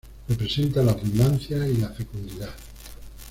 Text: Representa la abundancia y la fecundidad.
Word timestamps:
Representa 0.27 0.81
la 0.81 0.93
abundancia 0.93 1.67
y 1.69 1.77
la 1.77 1.89
fecundidad. 1.89 2.49